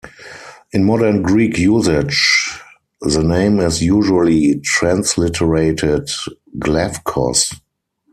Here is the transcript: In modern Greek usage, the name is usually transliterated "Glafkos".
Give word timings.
In 0.71 0.83
modern 0.83 1.21
Greek 1.21 1.59
usage, 1.59 2.59
the 3.01 3.21
name 3.21 3.59
is 3.59 3.83
usually 3.83 4.59
transliterated 4.61 6.09
"Glafkos". 6.57 7.53